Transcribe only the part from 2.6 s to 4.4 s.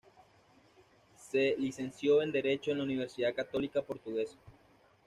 en la Universidad Católica Portuguesa.